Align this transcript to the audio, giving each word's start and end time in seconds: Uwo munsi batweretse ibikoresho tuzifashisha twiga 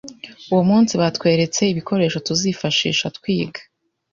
Uwo 0.51 0.63
munsi 0.69 0.93
batweretse 1.01 1.61
ibikoresho 1.71 2.17
tuzifashisha 2.27 3.05
twiga 3.17 3.61